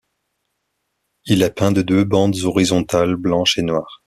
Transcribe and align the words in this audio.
Il 1.25 1.43
est 1.43 1.51
peint 1.53 1.71
de 1.71 1.83
deux 1.83 2.03
bandes 2.03 2.39
horizontales 2.41 3.15
blanches 3.15 3.59
et 3.59 3.61
noires. 3.61 3.99